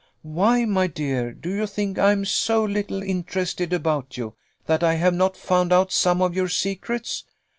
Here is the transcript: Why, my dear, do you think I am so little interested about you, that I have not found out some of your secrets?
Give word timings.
Why, 0.23 0.65
my 0.65 0.87
dear, 0.87 1.31
do 1.31 1.53
you 1.53 1.67
think 1.67 1.99
I 1.99 2.11
am 2.11 2.25
so 2.25 2.63
little 2.63 3.03
interested 3.03 3.71
about 3.71 4.17
you, 4.17 4.33
that 4.65 4.81
I 4.83 4.95
have 4.95 5.13
not 5.13 5.37
found 5.37 5.71
out 5.71 5.91
some 5.91 6.23
of 6.23 6.33
your 6.35 6.49
secrets? 6.49 7.23